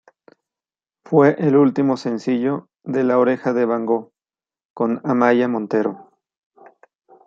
Fue 1.05 1.35
el 1.37 1.55
último 1.55 1.95
sencillo 1.95 2.69
de 2.83 3.03
"La 3.03 3.19
Oreja 3.19 3.53
de 3.53 3.65
Van 3.65 3.85
Gogh" 3.85 4.11
con 4.73 4.99
Amaia 5.03 5.47
Montero. 5.47 6.09